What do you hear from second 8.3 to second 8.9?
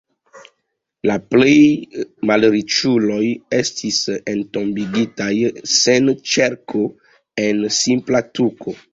tuko.